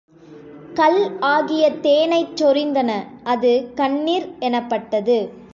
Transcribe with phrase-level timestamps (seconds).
[0.73, 0.97] கள்
[1.19, 2.91] ஆகிய தேனைச் சொரிந்தன
[3.23, 5.19] அது கண்ணிர் எனப்பட்டது.